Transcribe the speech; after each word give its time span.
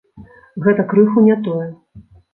Гэта 0.63 0.85
крыху 0.93 1.25
не 1.27 1.37
тое. 1.49 1.69